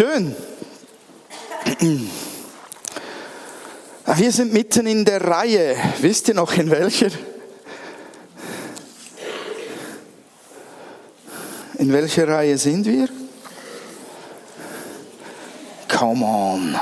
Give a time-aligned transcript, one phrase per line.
[0.00, 0.34] schön.
[4.16, 5.76] Wir sind mitten in der Reihe.
[6.00, 7.08] Wisst ihr noch in welcher?
[11.76, 13.08] In welcher Reihe sind wir?
[15.88, 16.80] Come on.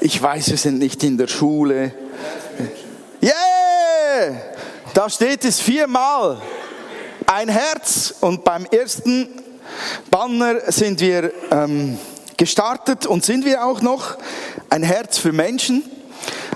[0.00, 1.94] Ich weiß, wir sind nicht in der Schule.
[3.22, 4.42] Yeah!
[4.92, 6.42] Da steht es viermal.
[7.26, 9.41] Ein Herz und beim ersten
[10.10, 11.98] Banner sind wir ähm,
[12.36, 14.16] gestartet und sind wir auch noch.
[14.68, 15.82] Ein Herz für Menschen.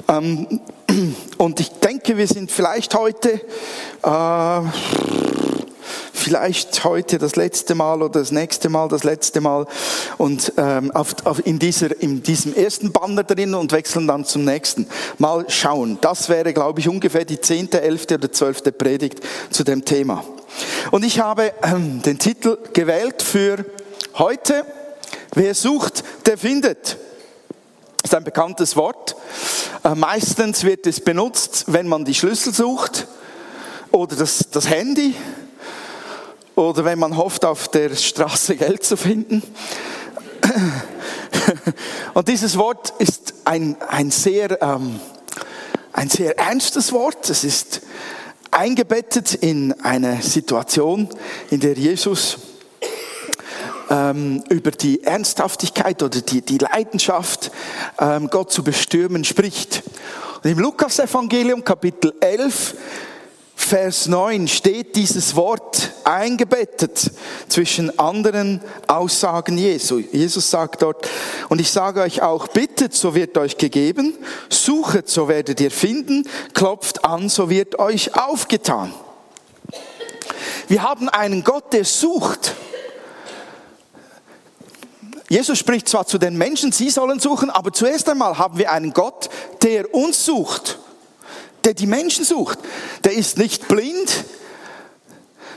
[0.09, 0.61] Ähm,
[1.39, 3.41] und ich denke, wir sind vielleicht heute,
[4.03, 4.61] äh,
[6.13, 9.67] vielleicht heute das letzte Mal oder das nächste Mal das letzte Mal
[10.19, 14.45] und ähm, auf, auf in, dieser, in diesem ersten Banner drin und wechseln dann zum
[14.45, 14.87] nächsten.
[15.19, 15.99] Mal schauen.
[16.01, 19.21] Das wäre, glaube ich, ungefähr die zehnte, elfte oder zwölfte Predigt
[19.51, 20.25] zu dem Thema.
[20.91, 23.65] Und ich habe ähm, den Titel gewählt für
[24.19, 24.65] heute.
[25.35, 26.97] Wer sucht, der findet.
[28.03, 29.17] Das ist ein bekanntes Wort.
[29.85, 33.07] Äh, meistens wird es benutzt, wenn man die Schlüssel sucht
[33.91, 35.15] oder das, das Handy
[36.55, 39.43] oder wenn man hofft, auf der Straße Geld zu finden.
[42.15, 44.99] Und dieses Wort ist ein, ein, sehr, ähm,
[45.93, 47.29] ein sehr ernstes Wort.
[47.31, 47.83] Es ist
[48.57, 51.09] eingebettet in eine Situation,
[51.51, 52.39] in der Jesus
[53.91, 57.51] ähm, über die Ernsthaftigkeit oder die, die Leidenschaft,
[58.01, 59.83] ähm, Gott zu bestürmen, spricht.
[60.43, 62.75] Und im Lukas-Evangelium, Kapitel 11,
[63.67, 67.11] Vers 9 steht dieses Wort eingebettet
[67.49, 69.99] zwischen anderen Aussagen Jesu.
[69.99, 71.09] Jesus sagt dort,
[71.49, 74.17] und ich sage euch auch, bittet, so wird euch gegeben,
[74.51, 78.95] suchet, so werdet ihr finden, klopft an, so wird euch aufgetan.
[80.69, 82.55] Wir haben einen Gott, der sucht.
[85.29, 88.93] Jesus spricht zwar zu den Menschen, sie sollen suchen, aber zuerst einmal haben wir einen
[88.93, 89.29] Gott,
[89.63, 90.79] der uns sucht
[91.67, 92.61] der die Menschen sucht.
[93.05, 94.25] Der ist nicht blind,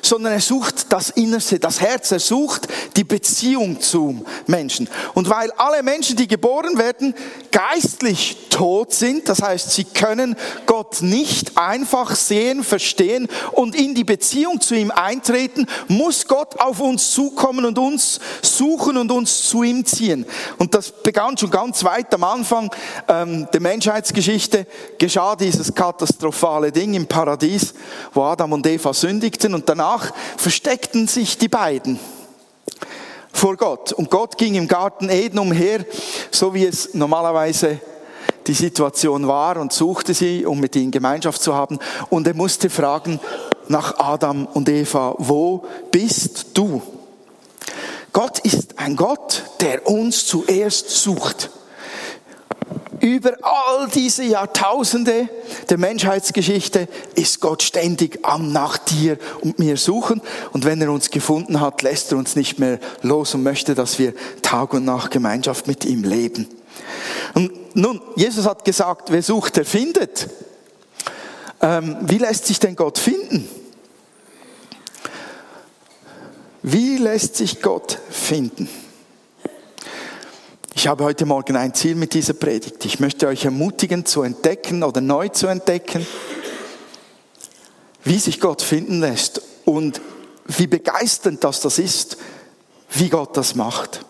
[0.01, 4.89] sondern er sucht das Innerste, das Herz, er sucht die Beziehung zum Menschen.
[5.13, 7.13] Und weil alle Menschen, die geboren werden,
[7.51, 14.03] geistlich tot sind, das heißt, sie können Gott nicht einfach sehen, verstehen und in die
[14.03, 19.63] Beziehung zu ihm eintreten, muss Gott auf uns zukommen und uns suchen und uns zu
[19.63, 20.25] ihm ziehen.
[20.57, 22.71] Und das begann schon ganz weit am Anfang
[23.07, 24.66] ähm, der Menschheitsgeschichte,
[24.97, 27.73] geschah dieses katastrophale Ding im Paradies,
[28.13, 32.00] wo Adam und Eva sündigten und danach danach versteckten sich die beiden
[33.31, 33.91] vor Gott.
[33.94, 35.85] Und Gott ging im Garten Eden umher,
[36.31, 37.79] so wie es normalerweise
[38.47, 41.79] die Situation war und suchte sie, um mit ihnen Gemeinschaft zu haben.
[42.09, 43.19] Und er musste fragen
[43.67, 46.81] nach Adam und Eva, wo bist du?
[48.11, 51.51] Gott ist ein Gott, der uns zuerst sucht
[53.01, 55.29] über all diese Jahrtausende
[55.69, 60.21] der Menschheitsgeschichte ist Gott ständig am nach dir und mir suchen.
[60.51, 63.99] Und wenn er uns gefunden hat, lässt er uns nicht mehr los und möchte, dass
[63.99, 66.47] wir Tag und Nacht Gemeinschaft mit ihm leben.
[67.33, 70.27] Und nun, Jesus hat gesagt, wer sucht, der findet.
[71.61, 73.47] Ähm, wie lässt sich denn Gott finden?
[76.61, 78.69] Wie lässt sich Gott finden?
[80.79, 82.85] Ich habe heute Morgen ein Ziel mit dieser Predigt.
[82.85, 86.07] Ich möchte euch ermutigen zu entdecken oder neu zu entdecken,
[88.06, 90.00] wie sich Gott finden lässt und
[90.45, 92.16] wie begeisternd das das ist,
[92.91, 94.06] wie Gott das macht.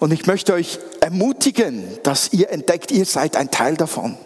[0.00, 4.18] Und ich möchte euch ermutigen, dass ihr entdeckt, ihr seid ein Teil davon.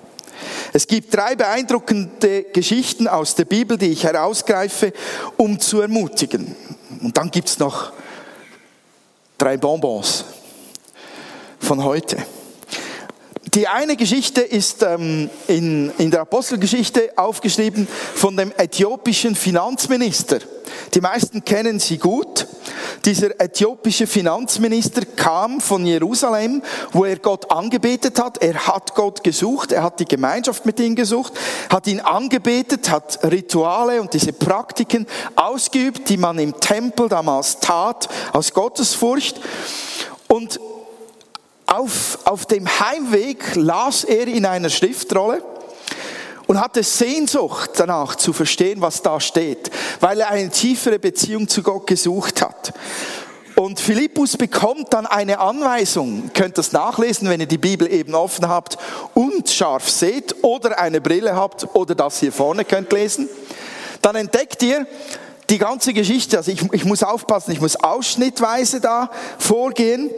[0.72, 4.92] Es gibt drei beeindruckende Geschichten aus der Bibel, die ich herausgreife,
[5.36, 6.56] um zu ermutigen.
[7.00, 7.92] Und dann gibt es noch
[9.38, 10.24] drei Bonbons
[11.64, 12.18] von heute.
[13.54, 20.40] Die eine Geschichte ist ähm, in, in der Apostelgeschichte aufgeschrieben von dem äthiopischen Finanzminister.
[20.92, 22.46] Die meisten kennen sie gut.
[23.04, 26.62] Dieser äthiopische Finanzminister kam von Jerusalem,
[26.92, 28.42] wo er Gott angebetet hat.
[28.42, 31.34] Er hat Gott gesucht, er hat die Gemeinschaft mit ihm gesucht,
[31.70, 35.06] hat ihn angebetet, hat Rituale und diese Praktiken
[35.36, 39.40] ausgeübt, die man im Tempel damals tat, aus Gottesfurcht.
[40.26, 40.58] Und
[41.78, 45.42] auf, auf dem Heimweg las er in einer Schriftrolle
[46.46, 51.62] und hatte Sehnsucht danach zu verstehen, was da steht, weil er eine tiefere Beziehung zu
[51.62, 52.72] Gott gesucht hat.
[53.56, 58.14] Und Philippus bekommt dann eine Anweisung, ihr könnt das nachlesen, wenn ihr die Bibel eben
[58.14, 58.76] offen habt
[59.14, 63.28] und scharf seht oder eine Brille habt oder das hier vorne könnt lesen.
[64.02, 64.86] Dann entdeckt ihr
[65.50, 70.10] die ganze Geschichte, also ich, ich muss aufpassen, ich muss ausschnittweise da vorgehen.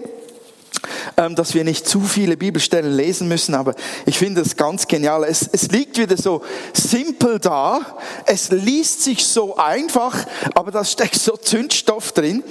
[1.17, 3.75] Ähm, dass wir nicht zu viele Bibelstellen lesen müssen, aber
[4.05, 5.25] ich finde es ganz genial.
[5.25, 6.43] Es, es liegt wieder so
[6.73, 7.81] simpel da,
[8.27, 12.43] es liest sich so einfach, aber da steckt so Zündstoff drin.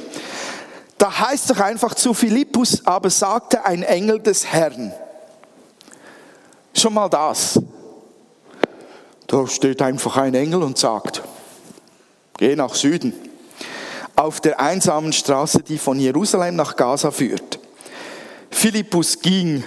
[0.97, 4.93] Da heißt doch einfach zu Philippus, aber sagte ein Engel des Herrn.
[6.73, 7.59] Schon mal das.
[9.27, 11.21] Da steht einfach ein Engel und sagt,
[12.37, 13.13] geh nach Süden.
[14.15, 17.59] Auf der einsamen Straße, die von Jerusalem nach Gaza führt.
[18.49, 19.63] Philippus ging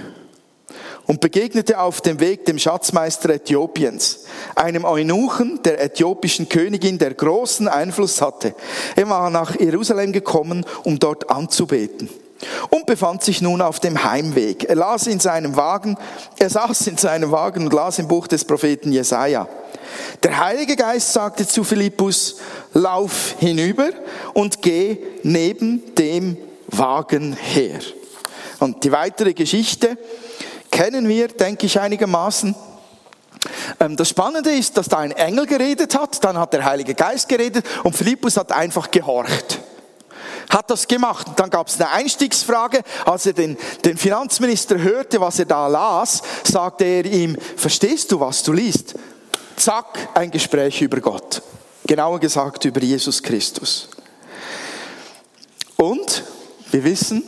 [1.07, 7.67] und begegnete auf dem Weg dem Schatzmeister Äthiopiens, einem Eunuchen der äthiopischen Königin, der großen
[7.67, 8.55] Einfluss hatte.
[8.95, 12.11] Er war nach Jerusalem gekommen, um dort anzubeten
[12.71, 14.65] und befand sich nun auf dem Heimweg.
[14.65, 15.97] Er las in seinem Wagen,
[16.39, 19.49] er saß in seinem Wagen und las im Buch des Propheten Jesaja.
[20.23, 22.37] Der Heilige Geist sagte zu Philippus,
[22.75, 23.91] lauf hinüber
[24.35, 26.37] und geh neben dem
[26.69, 27.81] Wagen her.
[28.59, 29.97] Und die weitere Geschichte
[30.71, 32.55] kennen wir, denke ich, einigermaßen.
[33.81, 37.29] Ähm, das Spannende ist, dass da ein Engel geredet hat, dann hat der Heilige Geist
[37.29, 39.61] geredet und Philippus hat einfach gehorcht
[40.51, 41.27] hat das gemacht.
[41.37, 42.83] Dann gab es eine Einstiegsfrage.
[43.05, 48.21] Als er den, den Finanzminister hörte, was er da las, sagte er ihm, verstehst du,
[48.21, 48.95] was du liest?
[49.57, 51.43] Zack, ein Gespräch über Gott.
[51.87, 53.89] Genauer gesagt über Jesus Christus.
[55.77, 56.25] Und
[56.71, 57.23] wir wissen,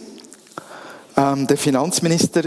[1.21, 2.45] der Finanzminister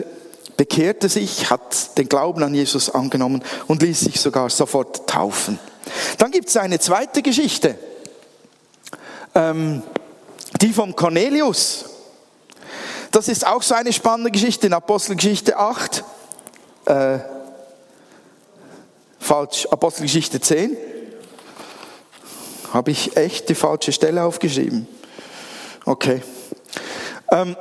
[0.57, 5.59] bekehrte sich, hat den Glauben an Jesus angenommen und ließ sich sogar sofort taufen.
[6.17, 7.75] Dann gibt es eine zweite Geschichte,
[9.35, 9.83] ähm,
[10.59, 11.85] die vom Cornelius.
[13.11, 16.03] Das ist auch so eine spannende Geschichte in Apostelgeschichte 8.
[16.85, 17.19] Äh,
[19.19, 20.75] falsch, Apostelgeschichte 10.
[22.73, 24.87] Habe ich echt die falsche Stelle aufgeschrieben?
[25.85, 26.23] Okay.
[27.31, 27.55] Ähm,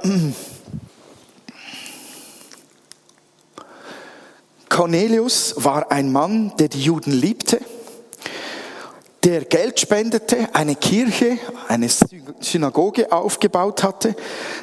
[4.73, 7.61] Cornelius war ein Mann, der die Juden liebte,
[9.23, 11.37] der Geld spendete, eine Kirche,
[11.69, 11.91] eine
[12.41, 14.17] Synagoge aufgebaut hatte,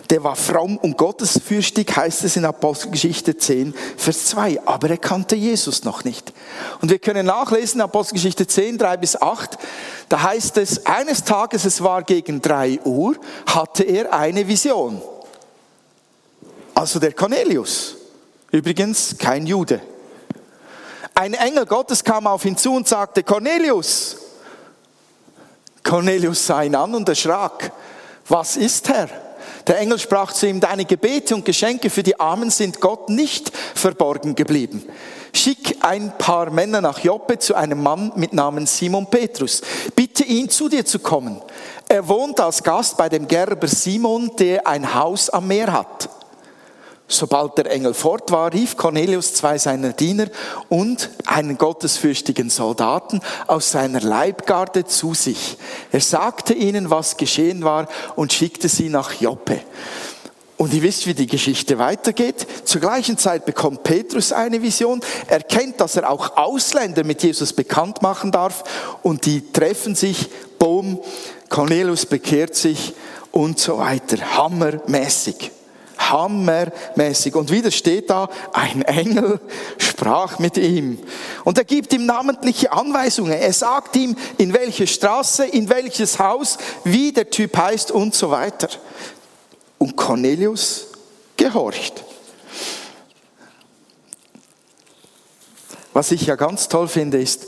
[0.10, 4.66] der war fromm und gottesfürchtig, heißt es in Apostelgeschichte 10, Vers 2.
[4.66, 6.34] Aber er kannte Jesus noch nicht.
[6.82, 9.60] Und wir können nachlesen, Apostelgeschichte 10, 3 bis 8,
[10.10, 13.16] da heißt es, eines Tages, es war gegen 3 Uhr,
[13.46, 15.04] hatte er eine Vision.
[16.74, 17.96] Also der Cornelius.
[18.52, 19.80] Übrigens kein Jude.
[21.20, 24.16] Ein Engel Gottes kam auf ihn zu und sagte, Cornelius.
[25.84, 27.74] Cornelius sah ihn an und erschrak.
[28.30, 29.10] Was ist, Herr?
[29.68, 33.52] Der Engel sprach zu ihm, deine Gebete und Geschenke für die Armen sind Gott nicht
[33.76, 34.82] verborgen geblieben.
[35.34, 39.62] Schick ein paar Männer nach Joppe zu einem Mann mit Namen Simon Petrus.
[39.94, 41.42] Bitte ihn zu dir zu kommen.
[41.90, 46.10] Er wohnt als Gast bei dem Gerber Simon, der ein Haus am Meer hat.
[47.12, 50.28] Sobald der Engel fort war, rief Cornelius zwei seiner Diener
[50.70, 55.58] und einen gottesfürchtigen Soldaten aus seiner Leibgarde zu sich.
[55.92, 59.62] Er sagte ihnen, was geschehen war und schickte sie nach Joppe.
[60.58, 62.46] Und ihr wisst, wie die Geschichte weitergeht.
[62.66, 68.04] Zur gleichen Zeit bekommt Petrus eine Vision, erkennt, dass er auch Ausländer mit Jesus bekannt
[68.04, 68.64] machen darf
[69.02, 70.30] und die treffen sich,
[70.60, 71.00] boom,
[71.50, 72.94] Cornelius bekehrt sich
[73.32, 74.38] und so weiter.
[74.38, 75.54] Hammermäßig
[76.12, 77.36] hammermäßig.
[77.36, 79.40] Und wieder steht da, ein Engel
[79.78, 81.00] sprach mit ihm.
[81.44, 83.34] Und er gibt ihm namentliche Anweisungen.
[83.34, 88.32] Er sagt ihm, in welche Straße, in welches Haus, wie der Typ heißt und so
[88.32, 88.70] weiter.
[89.78, 90.88] Und Cornelius
[91.38, 92.04] gehorcht.
[95.94, 97.48] Was ich ja ganz toll finde, ist,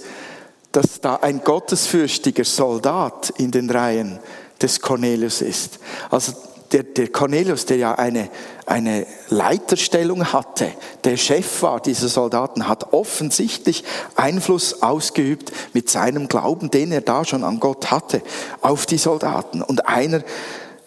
[0.72, 4.20] dass da ein gottesfürchtiger Soldat in den Reihen
[4.62, 5.80] des Cornelius ist.
[6.10, 6.34] Also
[6.72, 8.30] der, der Cornelius, der ja eine,
[8.66, 10.72] eine Leiterstellung hatte,
[11.04, 13.84] der Chef war dieser Soldaten, hat offensichtlich
[14.16, 18.22] Einfluss ausgeübt mit seinem Glauben, den er da schon an Gott hatte,
[18.62, 19.62] auf die Soldaten.
[19.62, 20.24] Und einer,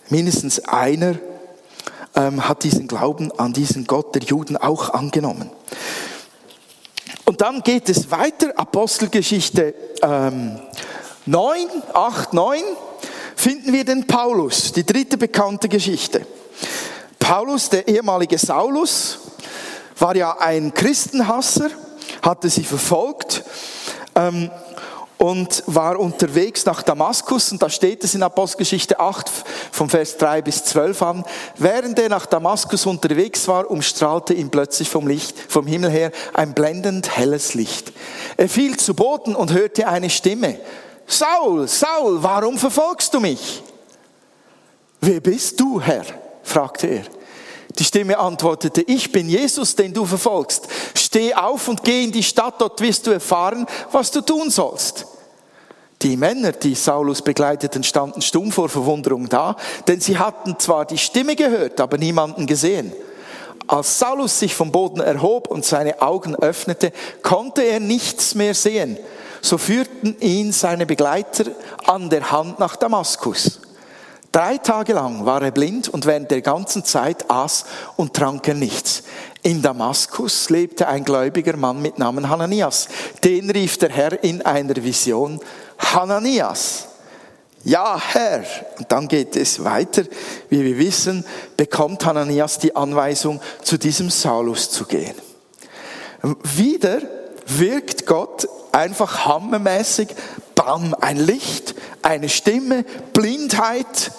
[0.09, 1.17] mindestens einer,
[2.15, 5.51] ähm, hat diesen Glauben an diesen Gott der Juden auch angenommen.
[7.27, 10.59] Und dann geht es weiter, Apostelgeschichte ähm,
[11.27, 12.63] 9, 8, 9
[13.45, 16.27] finden wir den Paulus, die dritte bekannte Geschichte.
[17.19, 19.19] Paulus, der ehemalige Saulus,
[19.99, 21.69] war ja ein Christenhasser,
[22.23, 23.45] hatte sie verfolgt
[24.15, 24.51] ähm,
[25.19, 29.31] und war unterwegs nach Damaskus und da steht es in Apostelgeschichte 8
[29.73, 31.25] vom Vers 3 bis 12 an.
[31.59, 36.55] Während er nach Damaskus unterwegs war, umstrahlte ihn plötzlich vom Licht, vom Himmel her ein
[36.55, 37.93] blendend helles Licht.
[38.39, 40.59] Er fiel zu Boden und hörte eine Stimme.
[41.07, 43.63] Saul, Saul, warum verfolgst du mich?
[45.01, 46.05] Wer bist du, Herr?
[46.43, 47.05] fragte er.
[47.79, 50.69] Die Stimme antwortete, ich bin Jesus, den du verfolgst.
[50.95, 55.07] Steh auf und geh in die Stadt, dort wirst du erfahren, was du tun sollst.
[56.03, 59.57] Die Männer, die Saulus begleiteten, standen stumm vor Verwunderung da,
[59.89, 62.93] denn sie hatten zwar die Stimme gehört, aber niemanden gesehen.
[63.67, 66.93] Als Saulus sich vom Boden erhob und seine Augen öffnete,
[67.23, 68.99] konnte er nichts mehr sehen.
[69.45, 71.45] So führten ihn seine Begleiter
[71.85, 73.61] an der Hand nach Damaskus.
[74.33, 78.55] Drei Tage lang war er blind und während der ganzen Zeit aß und trank er
[78.55, 79.03] nichts.
[79.43, 82.89] In Damaskus lebte ein gläubiger Mann mit Namen Hananias.
[83.23, 85.39] Den rief der Herr in einer Vision,
[85.77, 86.89] Hananias.
[87.65, 88.45] Ja, Herr.
[88.79, 90.05] Und dann geht es weiter.
[90.49, 91.23] Wie wir wissen,
[91.55, 95.15] bekommt Hananias die Anweisung, zu diesem Saulus zu gehen.
[96.43, 97.03] Wieder
[97.47, 100.09] wirkt Gott einfach hammermäßig,
[100.55, 104.13] bam, ein Licht, eine Stimme, Blindheit,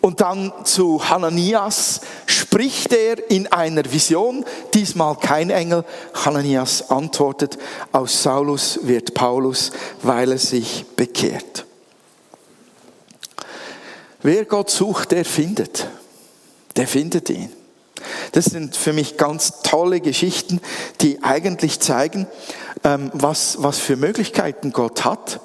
[0.00, 5.84] und dann zu Hananias spricht er in einer Vision, diesmal kein Engel.
[6.14, 7.58] Hananias antwortet,
[7.92, 11.66] aus Saulus wird Paulus, weil er sich bekehrt.
[14.22, 15.86] Wer Gott sucht, der findet.
[16.76, 17.52] Der findet ihn.
[18.32, 20.60] Das sind für mich ganz tolle Geschichten,
[21.00, 22.26] die eigentlich zeigen,
[22.84, 25.40] ähm, was, was für Möglichkeiten Gott hat,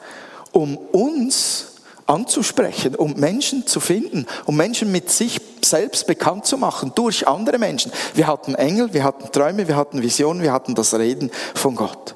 [0.51, 1.74] um uns
[2.07, 7.57] anzusprechen, um Menschen zu finden, um Menschen mit sich selbst bekannt zu machen durch andere
[7.57, 7.91] Menschen.
[8.13, 12.15] Wir hatten Engel, wir hatten Träume, wir hatten Visionen, wir hatten das Reden von Gott.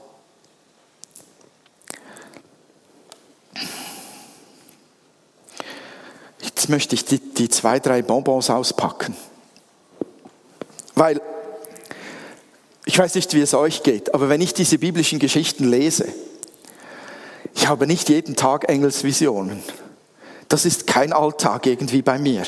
[6.41, 9.15] Jetzt möchte ich die, die zwei, drei Bonbons auspacken.
[11.00, 11.22] Weil,
[12.84, 16.10] ich weiß nicht, wie es euch geht, aber wenn ich diese biblischen Geschichten lese,
[17.56, 19.63] ich habe nicht jeden Tag Engelsvisionen.
[20.50, 22.44] Das ist kein Alltag irgendwie bei mir.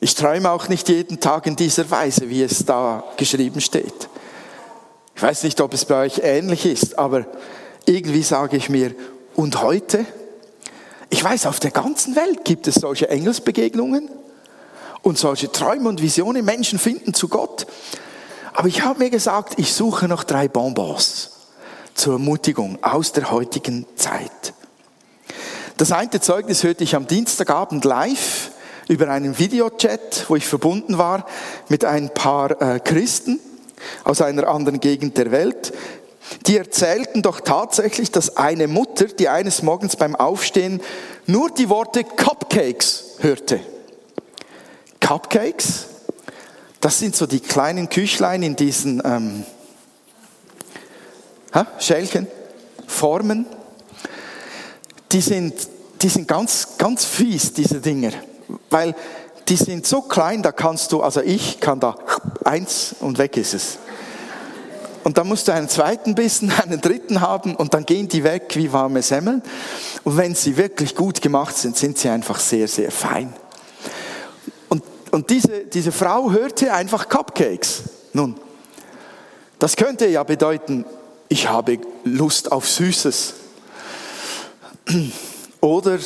[0.00, 4.08] Ich träume auch nicht jeden Tag in dieser Weise, wie es da geschrieben steht.
[5.14, 7.26] Ich weiß nicht, ob es bei euch ähnlich ist, aber
[7.84, 8.94] irgendwie sage ich mir,
[9.34, 10.06] und heute?
[11.10, 14.08] Ich weiß, auf der ganzen Welt gibt es solche Engelsbegegnungen
[15.06, 16.44] und solche Träume und Visionen.
[16.44, 17.68] Menschen finden zu Gott.
[18.54, 21.30] Aber ich habe mir gesagt, ich suche noch drei Bonbons
[21.94, 24.52] zur Ermutigung aus der heutigen Zeit.
[25.76, 28.50] Das eine Zeugnis hörte ich am Dienstagabend live
[28.88, 31.26] über einen Videochat, wo ich verbunden war
[31.68, 33.38] mit ein paar äh, Christen
[34.02, 35.72] aus einer anderen Gegend der Welt.
[36.48, 40.80] Die erzählten doch tatsächlich, dass eine Mutter, die eines Morgens beim Aufstehen
[41.26, 43.60] nur die Worte Cupcakes hörte.
[45.00, 45.86] Cupcakes,
[46.80, 49.44] das sind so die kleinen Küchlein in diesen ähm,
[51.52, 52.26] ha, Schälchen,
[52.86, 53.46] Formen.
[55.12, 55.54] Die sind,
[56.02, 58.12] die sind ganz, ganz fies, diese Dinger,
[58.70, 58.94] weil
[59.48, 61.96] die sind so klein, da kannst du, also ich kann da
[62.44, 63.78] eins und weg ist es.
[65.04, 68.52] Und dann musst du einen zweiten Bissen, einen dritten haben und dann gehen die weg
[68.54, 69.42] wie warme Semmeln.
[70.02, 73.32] Und wenn sie wirklich gut gemacht sind, sind sie einfach sehr, sehr fein.
[75.16, 77.84] Und, diese, diese Frau hörte einfach Cupcakes.
[78.12, 78.38] Nun,
[79.58, 80.84] das könnte ja bedeuten,
[81.30, 83.32] ich habe Lust auf Süßes.
[85.62, 85.98] Oder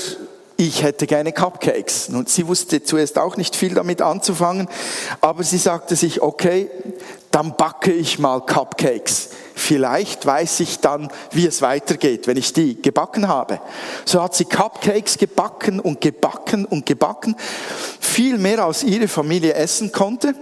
[0.57, 2.11] ich hätte gerne Cupcakes.
[2.11, 4.69] Und sie wusste zuerst auch nicht viel damit anzufangen,
[5.21, 6.71] aber sie sagte sich, okay,
[7.33, 9.31] dann backe ich mal Cupcakes.
[9.61, 13.61] Vielleicht weiß ich dann, wie es weitergeht, wenn ich die gebacken habe.
[14.07, 17.37] So hat sie Cupcakes gebacken und gebacken und gebacken,
[18.01, 20.35] viel mehr als ihre Familie essen konnte.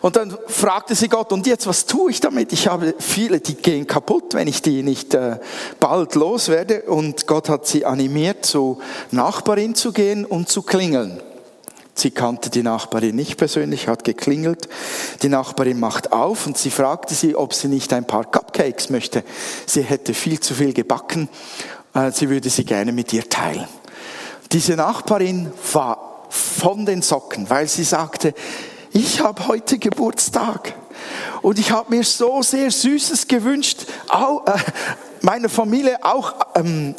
[0.00, 2.52] Und dann fragte sie Gott, und jetzt, was tue ich damit?
[2.54, 5.38] Ich habe viele, die gehen kaputt, wenn ich die nicht äh,
[5.78, 6.82] bald loswerde.
[6.82, 8.78] Und Gott hat sie animiert, zur
[9.10, 11.20] Nachbarin zu gehen und zu klingeln.
[12.02, 14.68] Sie kannte die Nachbarin nicht persönlich, hat geklingelt.
[15.22, 19.22] Die Nachbarin macht auf und sie fragte sie, ob sie nicht ein paar Cupcakes möchte.
[19.66, 21.28] Sie hätte viel zu viel gebacken,
[21.94, 23.68] äh, sie würde sie gerne mit ihr teilen.
[24.50, 28.34] Diese Nachbarin war von den Socken, weil sie sagte,
[28.92, 30.74] ich habe heute Geburtstag
[31.40, 34.58] und ich habe mir so sehr Süßes gewünscht, äh,
[35.20, 36.96] meiner Familie auch ähm,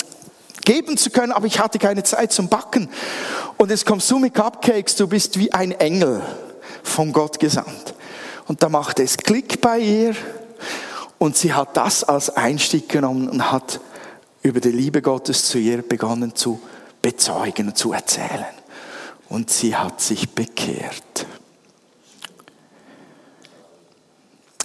[0.66, 2.90] geben zu können, aber ich hatte keine Zeit zum Backen.
[3.58, 6.22] Und jetzt kommst du mit Cupcakes, du bist wie ein Engel
[6.84, 7.96] von Gott gesandt.
[8.48, 10.16] Und da machte es Klick bei ihr
[11.18, 13.80] und sie hat das als Einstieg genommen und hat
[14.42, 16.60] über die Liebe Gottes zu ihr begonnen zu
[17.02, 18.46] bezeugen und zu erzählen.
[19.30, 21.26] Und sie hat sich bekehrt.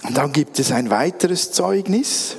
[0.03, 2.35] Und dann gibt es ein weiteres Zeugnis.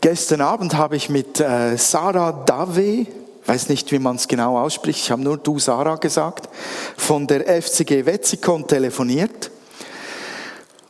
[0.00, 3.06] Gestern Abend habe ich mit äh, Sarah Dave
[3.48, 6.48] weiß nicht, wie man es genau ausspricht, ich habe nur du Sarah gesagt,
[6.96, 9.50] von der FCG Wetzikon telefoniert.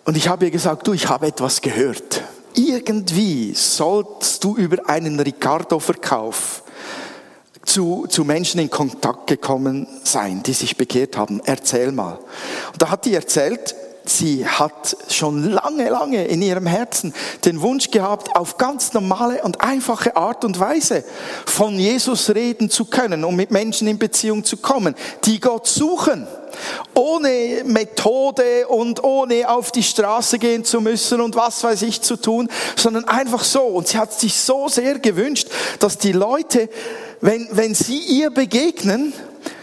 [0.05, 2.23] Und ich habe ihr gesagt, du, ich habe etwas gehört.
[2.55, 6.65] Irgendwie sollst du über einen Ricardo-Verkauf
[7.65, 11.41] zu, zu Menschen in Kontakt gekommen sein, die sich bekehrt haben.
[11.45, 12.19] Erzähl mal.
[12.73, 13.77] Und da hat die erzählt,
[14.09, 19.61] sie hat schon lange, lange in ihrem Herzen den Wunsch gehabt, auf ganz normale und
[19.61, 21.05] einfache Art und Weise
[21.47, 26.27] von Jesus reden zu können und mit Menschen in Beziehung zu kommen, die Gott suchen.
[26.95, 32.17] Ohne Methode und ohne auf die Straße gehen zu müssen und was weiß ich zu
[32.17, 33.63] tun, sondern einfach so.
[33.63, 35.49] Und sie hat sich so sehr gewünscht,
[35.79, 36.69] dass die Leute,
[37.21, 39.13] wenn, wenn sie ihr begegnen,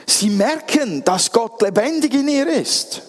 [0.06, 3.02] sie merken, dass Gott lebendig in ihr ist.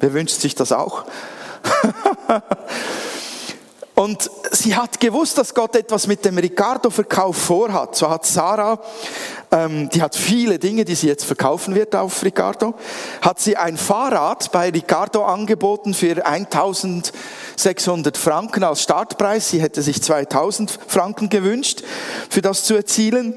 [0.00, 1.04] Wer wünscht sich das auch?
[3.94, 7.94] Und sie hat gewusst, dass Gott etwas mit dem Ricardo-Verkauf vorhat.
[7.96, 8.80] So hat Sarah,
[9.50, 12.72] ähm, die hat viele Dinge, die sie jetzt verkaufen wird auf Ricardo,
[13.20, 19.50] hat sie ein Fahrrad bei Ricardo angeboten für 1600 Franken als Startpreis.
[19.50, 21.82] Sie hätte sich 2000 Franken gewünscht,
[22.30, 23.36] für das zu erzielen.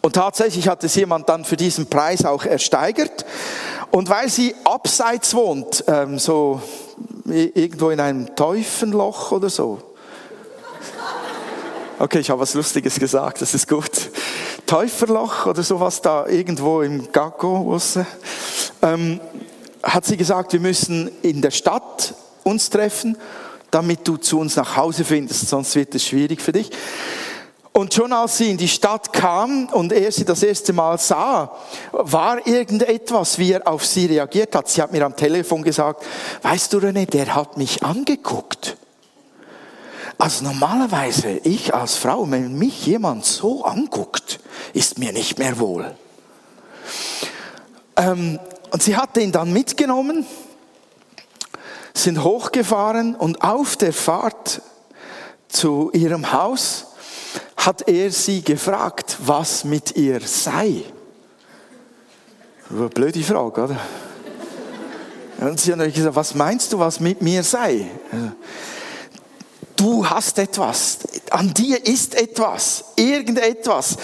[0.00, 3.26] Und tatsächlich hat es jemand dann für diesen Preis auch ersteigert.
[3.94, 6.60] Und weil sie abseits wohnt, ähm, so
[7.26, 9.80] irgendwo in einem Teufenloch oder so.
[12.00, 14.10] Okay, ich habe was Lustiges gesagt, das ist gut.
[14.66, 17.78] Täuferloch oder sowas da irgendwo im Gaggo,
[18.82, 19.20] ähm,
[19.80, 23.16] hat sie gesagt, wir müssen in der Stadt uns treffen,
[23.70, 26.68] damit du zu uns nach Hause findest, sonst wird es schwierig für dich.
[27.76, 31.56] Und schon als sie in die Stadt kam und er sie das erste Mal sah,
[31.90, 34.68] war irgendetwas, wie er auf sie reagiert hat.
[34.68, 36.04] Sie hat mir am Telefon gesagt,
[36.42, 38.76] weißt du René, der hat mich angeguckt.
[40.18, 44.38] Also normalerweise, ich als Frau, wenn mich jemand so anguckt,
[44.72, 45.96] ist mir nicht mehr wohl.
[47.96, 48.38] Ähm,
[48.70, 50.24] und sie hat ihn dann mitgenommen,
[51.92, 54.62] sind hochgefahren und auf der Fahrt
[55.48, 56.93] zu ihrem Haus
[57.56, 60.82] hat er sie gefragt, was mit ihr sei.
[62.68, 63.80] Blöde Frage, oder?
[65.38, 67.90] Und sie hat gesagt, was meinst du, was mit mir sei?
[69.76, 70.98] Du hast etwas,
[71.30, 73.96] an dir ist etwas, irgendetwas.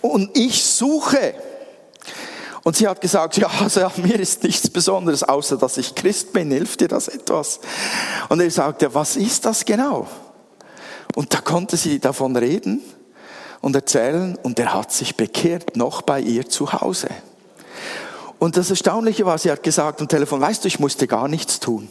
[0.00, 1.34] Und ich suche.
[2.62, 6.32] Und sie hat gesagt, ja, also an mir ist nichts Besonderes, außer dass ich Christ
[6.32, 6.50] bin.
[6.50, 7.60] Hilft dir das etwas?
[8.28, 10.08] Und er sagte, was ist das genau?
[11.16, 12.82] Und da konnte sie davon reden
[13.62, 17.08] und erzählen und er hat sich bekehrt, noch bei ihr zu Hause.
[18.38, 21.58] Und das Erstaunliche war, sie hat gesagt am Telefon, weißt du, ich musste gar nichts
[21.58, 21.88] tun.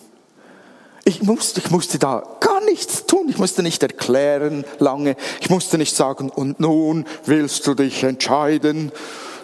[1.05, 3.27] Ich musste, ich musste da gar nichts tun.
[3.27, 5.15] Ich musste nicht erklären lange.
[5.41, 8.91] Ich musste nicht sagen, und nun willst du dich entscheiden.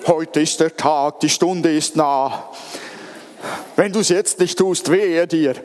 [0.05, 2.51] Heute ist der Tag, die Stunde ist nah.
[3.75, 5.55] Wenn du es jetzt nicht tust, wehe dir.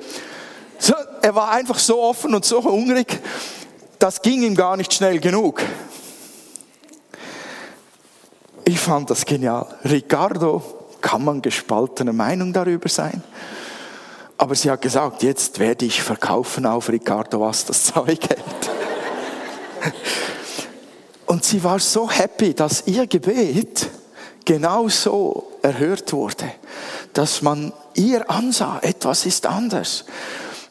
[0.78, 3.20] So, er war einfach so offen und so hungrig
[4.06, 5.60] das ging ihm gar nicht schnell genug.
[8.64, 9.66] Ich fand das genial.
[9.84, 10.62] Ricardo,
[11.00, 13.20] kann man gespaltene Meinung darüber sein?
[14.38, 18.70] Aber sie hat gesagt, jetzt werde ich verkaufen auf Ricardo, was das Zeug hält.
[21.26, 23.88] Und sie war so happy, dass ihr Gebet
[24.44, 26.52] genau so erhört wurde,
[27.12, 30.04] dass man ihr ansah, etwas ist anders.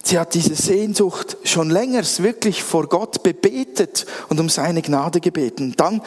[0.07, 5.73] Sie hat diese Sehnsucht schon länger wirklich vor Gott bebetet und um seine Gnade gebeten.
[5.77, 5.99] Dann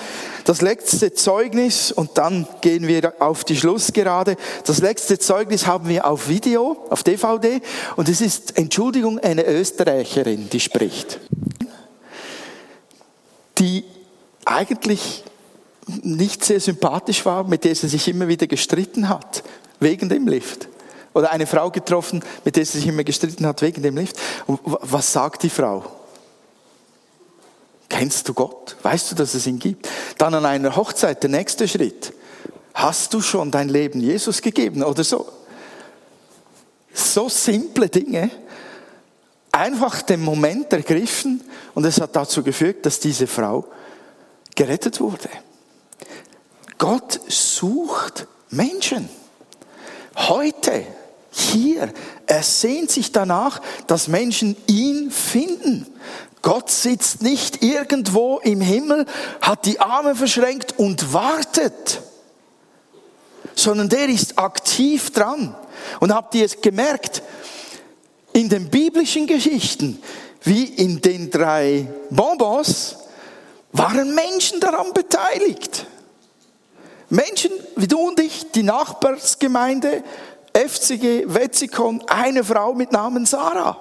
[0.44, 4.36] das letzte Zeugnis und dann gehen wir auf die Schlussgerade.
[4.64, 7.60] Das letzte Zeugnis haben wir auf Video, auf DVD
[7.96, 11.18] und es ist, Entschuldigung, eine Österreicherin, die spricht.
[13.58, 13.82] Die
[14.44, 15.24] eigentlich
[16.04, 19.42] nicht sehr sympathisch war, mit der sie sich immer wieder gestritten hat,
[19.80, 20.68] wegen dem Lift
[21.14, 24.16] oder eine Frau getroffen, mit der sie sich immer gestritten hat wegen dem Lift.
[24.46, 25.84] Und was sagt die Frau?
[27.88, 28.76] Kennst du Gott?
[28.82, 29.88] Weißt du, dass es ihn gibt?
[30.18, 32.12] Dann an einer Hochzeit, der nächste Schritt.
[32.74, 35.26] Hast du schon dein Leben Jesus gegeben oder so?
[36.92, 38.30] So simple Dinge,
[39.50, 41.42] einfach den Moment ergriffen
[41.74, 43.64] und es hat dazu geführt, dass diese Frau
[44.54, 45.28] gerettet wurde.
[46.76, 49.08] Gott sucht Menschen.
[50.16, 50.84] Heute
[51.30, 51.92] hier.
[52.26, 55.86] Er sehnt sich danach, dass Menschen ihn finden.
[56.42, 59.06] Gott sitzt nicht irgendwo im Himmel,
[59.40, 62.00] hat die Arme verschränkt und wartet,
[63.54, 65.54] sondern der ist aktiv dran.
[66.00, 67.22] Und habt ihr es gemerkt?
[68.32, 70.00] In den biblischen Geschichten,
[70.42, 72.96] wie in den drei Bonbons,
[73.72, 75.86] waren Menschen daran beteiligt.
[77.10, 80.04] Menschen wie du und ich, die Nachbarsgemeinde,
[80.58, 83.76] FCG, Wetzikon, eine Frau mit Namen Sarah.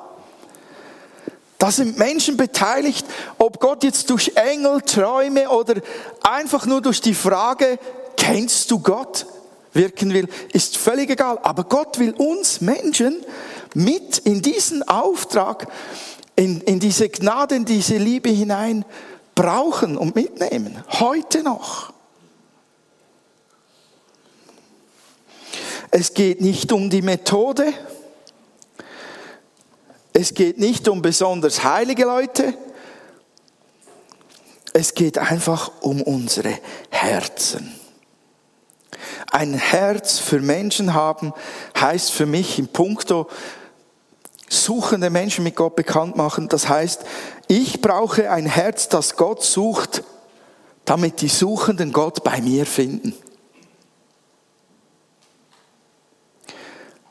[1.58, 3.06] Da sind Menschen beteiligt,
[3.40, 5.82] ob Gott jetzt durch Engel, Träume oder
[6.22, 7.80] einfach nur durch die Frage,
[8.16, 9.26] kennst du Gott,
[9.74, 11.40] wirken will, ist völlig egal.
[11.42, 13.26] Aber Gott will uns Menschen
[13.74, 15.68] mit in diesen Auftrag,
[16.36, 18.86] in, in diese Gnade, in diese Liebe hinein
[19.34, 20.84] brauchen und mitnehmen.
[21.00, 21.97] Heute noch.
[25.92, 27.74] Es geht nicht um die Methode.
[30.14, 32.54] Es geht nicht um besonders heilige Leute.
[34.74, 36.58] Es geht einfach um unsere
[36.90, 37.74] Herzen.
[39.32, 41.34] Ein Herz für Menschen haben
[41.80, 43.28] heißt für mich im Punkto
[44.50, 46.48] suchende Menschen mit Gott bekannt machen.
[46.48, 47.04] Das heißt,
[47.48, 50.04] ich brauche ein Herz, das Gott sucht,
[50.86, 53.14] damit die Suchenden Gott bei mir finden.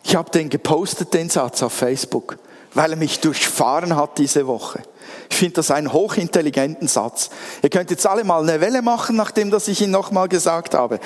[0.09, 2.39] Ich habe den gepostet, den Satz auf Facebook,
[2.75, 4.81] weil er mich durchfahren hat diese Woche.
[5.29, 7.29] Ich finde das einen hochintelligenten Satz.
[7.61, 11.01] Ihr könnt jetzt alle mal eine Welle machen, nachdem dass ich ihn nochmal gesagt habe.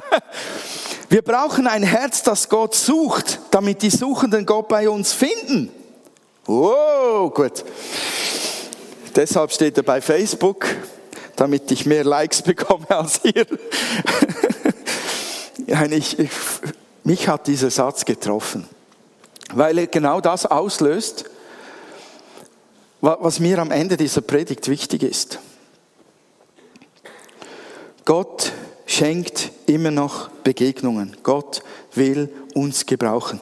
[1.10, 5.70] Wir brauchen ein Herz, das Gott sucht, damit die Suchenden Gott bei uns finden.
[6.46, 7.64] Wow, gut.
[9.14, 10.64] Deshalb steht er bei Facebook,
[11.36, 13.44] damit ich mehr Likes bekomme als ihr.
[15.90, 16.30] ich, ich,
[17.10, 18.68] mich hat dieser Satz getroffen,
[19.52, 21.24] weil er genau das auslöst,
[23.00, 25.40] was mir am Ende dieser Predigt wichtig ist.
[28.04, 28.52] Gott
[28.86, 31.16] schenkt immer noch Begegnungen.
[31.24, 33.40] Gott will uns gebrauchen.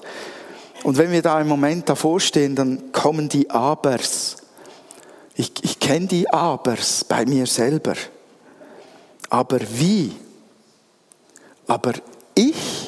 [0.83, 4.37] Und wenn wir da im Moment davor stehen, dann kommen die Abers.
[5.35, 7.95] Ich, ich kenne die Abers bei mir selber.
[9.29, 10.13] Aber wie?
[11.67, 11.93] Aber
[12.35, 12.88] ich?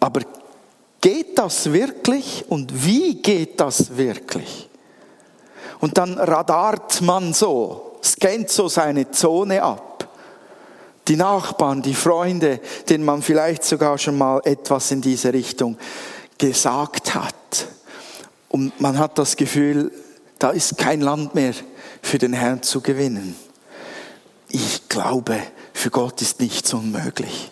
[0.00, 0.22] Aber
[1.00, 2.44] geht das wirklich?
[2.48, 4.68] Und wie geht das wirklich?
[5.80, 9.90] Und dann radart man so, scannt so seine Zone ab
[11.10, 15.76] die Nachbarn, die Freunde, denen man vielleicht sogar schon mal etwas in diese Richtung
[16.38, 17.66] gesagt hat.
[18.48, 19.90] Und man hat das Gefühl,
[20.38, 21.52] da ist kein Land mehr
[22.00, 23.34] für den Herrn zu gewinnen.
[24.50, 25.36] Ich glaube,
[25.72, 27.50] für Gott ist nichts unmöglich.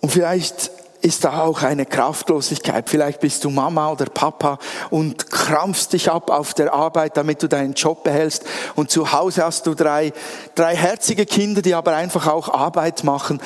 [0.00, 0.70] Und vielleicht
[1.02, 2.88] ist da auch eine Kraftlosigkeit.
[2.88, 4.58] Vielleicht bist du Mama oder Papa
[4.90, 8.44] und krampfst dich ab auf der Arbeit, damit du deinen Job behältst.
[8.74, 10.12] Und zu Hause hast du drei,
[10.54, 13.40] drei herzige Kinder, die aber einfach auch Arbeit machen.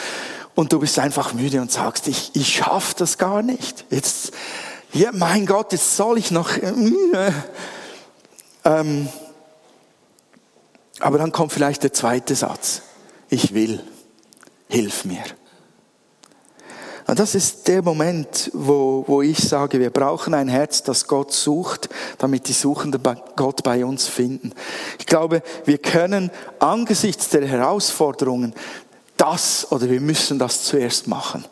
[0.55, 3.85] Und du bist einfach müde und sagst, ich, ich schaff das gar nicht.
[3.90, 4.33] Jetzt,
[4.93, 6.57] ja, mein Gott, jetzt soll ich noch.
[6.57, 7.33] Äh,
[8.64, 9.09] ähm,
[11.01, 12.83] aber dann kommt vielleicht der zweite Satz.
[13.29, 13.83] Ich will.
[14.69, 15.23] Hilf mir.
[17.07, 21.33] Und das ist der Moment, wo, wo ich sage, wir brauchen ein Herz, das Gott
[21.33, 21.88] sucht,
[22.19, 23.03] damit die Suchenden
[23.37, 24.53] Gott bei uns finden.
[24.99, 28.55] Ich glaube, wir können angesichts der Herausforderungen
[29.17, 31.45] das oder wir müssen das zuerst machen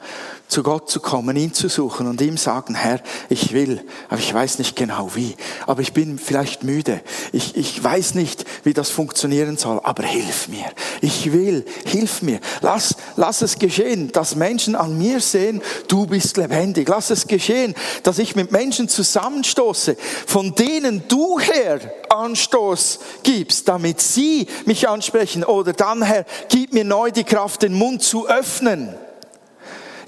[0.53, 4.33] zu Gott zu kommen, ihn zu suchen und ihm sagen, Herr, ich will, aber ich
[4.33, 5.35] weiß nicht genau wie,
[5.67, 7.01] aber ich bin vielleicht müde,
[7.33, 10.67] ich, ich weiß nicht, wie das funktionieren soll, aber hilf mir,
[11.01, 16.37] ich will, hilf mir, lass, lass es geschehen, dass Menschen an mir sehen, du bist
[16.37, 23.69] lebendig, lass es geschehen, dass ich mit Menschen zusammenstoße, von denen du, Herr, Anstoß gibst,
[23.69, 25.45] damit sie mich ansprechen.
[25.45, 28.95] Oder dann, Herr, gib mir neu die Kraft, den Mund zu öffnen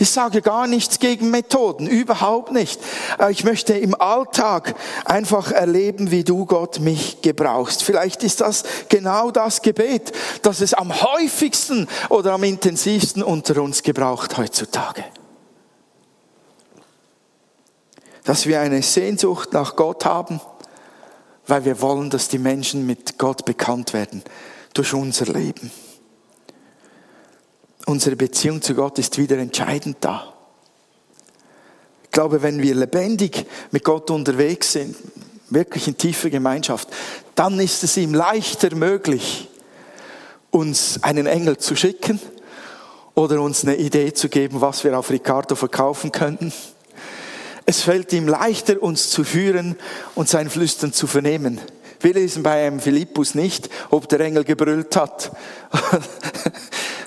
[0.04, 2.78] ich sage gar nichts gegen Methoden, überhaupt nicht.
[3.18, 4.74] Äh, ich möchte im Alltag
[5.06, 7.82] einfach erleben, wie du Gott mich gebrauchst.
[7.82, 10.12] Vielleicht ist das genau das Gebet,
[10.42, 15.04] das es am häufigsten oder am intensivsten unter uns gebraucht heutzutage.
[18.24, 20.38] Dass wir eine Sehnsucht nach Gott haben,
[21.46, 24.22] weil wir wollen, dass die Menschen mit Gott bekannt werden
[24.74, 25.70] durch unser Leben
[27.86, 30.32] unsere Beziehung zu Gott ist wieder entscheidend da.
[32.04, 34.96] Ich glaube, wenn wir lebendig mit Gott unterwegs sind,
[35.50, 36.88] wirklich in tiefer Gemeinschaft,
[37.34, 39.48] dann ist es ihm leichter möglich,
[40.50, 42.20] uns einen Engel zu schicken
[43.14, 46.52] oder uns eine Idee zu geben, was wir auf Ricardo verkaufen könnten.
[47.66, 49.76] Es fällt ihm leichter, uns zu führen
[50.14, 51.60] und sein Flüstern zu vernehmen.
[52.00, 55.32] Wir lesen bei einem Philippus nicht, ob der Engel gebrüllt hat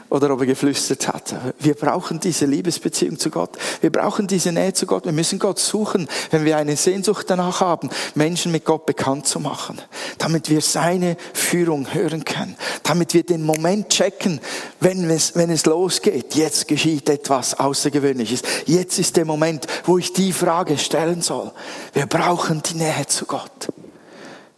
[0.09, 1.35] oder ob er geflüstert hat.
[1.59, 3.57] Wir brauchen diese Liebesbeziehung zu Gott.
[3.81, 5.05] Wir brauchen diese Nähe zu Gott.
[5.05, 9.39] Wir müssen Gott suchen, wenn wir eine Sehnsucht danach haben, Menschen mit Gott bekannt zu
[9.39, 9.81] machen,
[10.17, 14.39] damit wir seine Führung hören können, damit wir den Moment checken,
[14.79, 16.35] wenn es, wenn es losgeht.
[16.35, 18.41] Jetzt geschieht etwas Außergewöhnliches.
[18.65, 21.51] Jetzt ist der Moment, wo ich die Frage stellen soll.
[21.93, 23.67] Wir brauchen die Nähe zu Gott.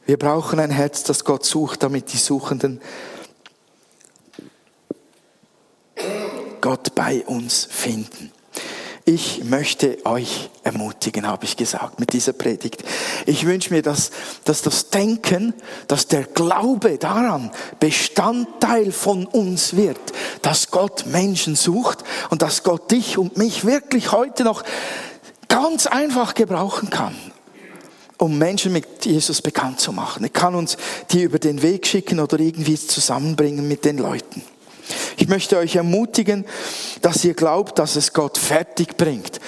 [0.06, 2.82] Wir brauchen ein Herz, das Gott sucht, damit die Suchenden
[6.62, 8.32] Gott bei uns finden.
[9.06, 12.84] Ich möchte euch ermutigen, habe ich gesagt, mit dieser Predigt.
[13.26, 14.12] Ich wünsche mir, dass,
[14.44, 15.56] dass das Denken,
[15.88, 20.00] dass der Glaube daran Bestandteil von uns wird,
[20.44, 24.64] dass Gott Menschen sucht und dass Gott dich und mich wirklich heute noch
[25.48, 27.16] ganz einfach gebrauchen kann
[28.20, 30.24] um Menschen mit Jesus bekannt zu machen.
[30.24, 30.78] Er kann uns
[31.12, 34.44] die über den Weg schicken oder irgendwie zusammenbringen mit den Leuten.
[35.18, 36.46] Ich möchte euch ermutigen,
[37.02, 39.40] dass ihr glaubt, dass es Gott fertig bringt,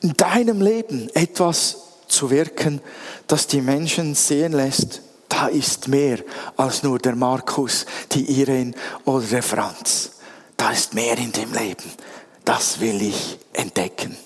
[0.00, 1.76] in deinem Leben etwas
[2.08, 2.80] zu wirken,
[3.26, 6.18] das die Menschen sehen lässt, da ist mehr
[6.56, 8.74] als nur der Markus, die Irene
[9.06, 10.12] oder der Franz.
[10.58, 11.90] Da ist mehr in dem Leben.
[12.44, 14.16] Das will ich entdecken.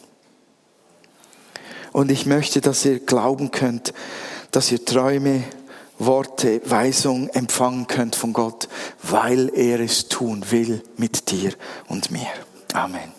[1.92, 3.94] Und ich möchte, dass ihr glauben könnt,
[4.50, 5.44] dass ihr Träume
[5.98, 8.68] Worte, Weisung empfangen könnt von Gott,
[9.02, 11.52] weil er es tun will mit dir
[11.88, 12.28] und mir.
[12.72, 13.15] Amen.